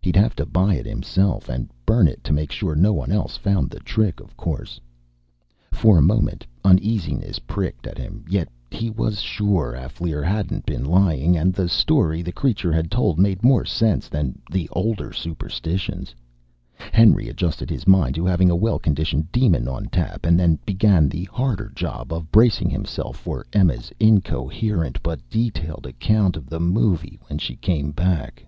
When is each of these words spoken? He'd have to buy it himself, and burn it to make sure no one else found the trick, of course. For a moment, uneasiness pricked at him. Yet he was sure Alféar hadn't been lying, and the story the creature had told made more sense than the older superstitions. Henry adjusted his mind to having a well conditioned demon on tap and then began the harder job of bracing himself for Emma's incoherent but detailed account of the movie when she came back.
He'd 0.00 0.16
have 0.16 0.34
to 0.36 0.46
buy 0.46 0.76
it 0.76 0.86
himself, 0.86 1.50
and 1.50 1.68
burn 1.84 2.08
it 2.08 2.24
to 2.24 2.32
make 2.32 2.50
sure 2.50 2.74
no 2.74 2.94
one 2.94 3.12
else 3.12 3.36
found 3.36 3.68
the 3.68 3.80
trick, 3.80 4.18
of 4.18 4.34
course. 4.34 4.80
For 5.72 5.98
a 5.98 6.00
moment, 6.00 6.46
uneasiness 6.64 7.38
pricked 7.38 7.86
at 7.86 7.98
him. 7.98 8.24
Yet 8.30 8.48
he 8.70 8.88
was 8.88 9.20
sure 9.20 9.74
Alféar 9.78 10.24
hadn't 10.26 10.64
been 10.64 10.86
lying, 10.86 11.36
and 11.36 11.52
the 11.52 11.68
story 11.68 12.22
the 12.22 12.32
creature 12.32 12.72
had 12.72 12.90
told 12.90 13.18
made 13.18 13.42
more 13.44 13.66
sense 13.66 14.08
than 14.08 14.40
the 14.50 14.70
older 14.72 15.12
superstitions. 15.12 16.14
Henry 16.90 17.28
adjusted 17.28 17.68
his 17.68 17.86
mind 17.86 18.14
to 18.14 18.24
having 18.24 18.48
a 18.48 18.56
well 18.56 18.78
conditioned 18.78 19.30
demon 19.32 19.68
on 19.68 19.84
tap 19.90 20.24
and 20.24 20.40
then 20.40 20.58
began 20.64 21.10
the 21.10 21.24
harder 21.24 21.70
job 21.74 22.10
of 22.10 22.32
bracing 22.32 22.70
himself 22.70 23.18
for 23.18 23.44
Emma's 23.52 23.92
incoherent 24.00 24.98
but 25.02 25.20
detailed 25.28 25.84
account 25.84 26.38
of 26.38 26.46
the 26.46 26.58
movie 26.58 27.18
when 27.26 27.36
she 27.38 27.54
came 27.54 27.90
back. 27.92 28.42